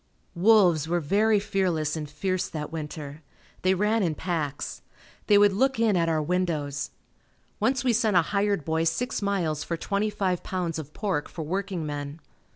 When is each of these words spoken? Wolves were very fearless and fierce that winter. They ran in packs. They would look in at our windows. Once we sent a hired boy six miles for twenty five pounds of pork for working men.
Wolves 0.33 0.87
were 0.87 0.99
very 0.99 1.39
fearless 1.39 1.95
and 1.95 2.09
fierce 2.09 2.49
that 2.49 2.71
winter. 2.71 3.21
They 3.61 3.75
ran 3.75 4.01
in 4.01 4.15
packs. 4.15 4.81
They 5.27 5.37
would 5.37 5.53
look 5.53 5.79
in 5.79 5.95
at 5.95 6.09
our 6.09 6.23
windows. 6.23 6.89
Once 7.59 7.83
we 7.83 7.93
sent 7.93 8.17
a 8.17 8.23
hired 8.23 8.65
boy 8.65 8.85
six 8.85 9.21
miles 9.21 9.63
for 9.63 9.77
twenty 9.77 10.09
five 10.09 10.41
pounds 10.41 10.79
of 10.79 10.91
pork 10.95 11.29
for 11.29 11.43
working 11.43 11.85
men. 11.85 12.19